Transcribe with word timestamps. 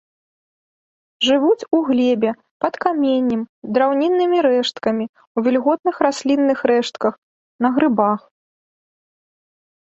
Жывуць 1.27 1.65
у 1.79 1.81
глебе, 1.89 2.29
пад 2.65 2.73
каменнем, 2.85 3.43
драўніннымі 3.75 4.37
рэшткамі, 4.47 5.05
у 5.37 5.45
вільготных 5.49 5.95
раслінных 6.07 6.59
рэштках, 6.73 7.13
на 7.67 7.73
грыбах. 7.77 8.19